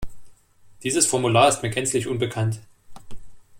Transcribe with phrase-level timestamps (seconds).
[0.81, 2.59] Dieses Formular ist mir gänzlich unbekannt.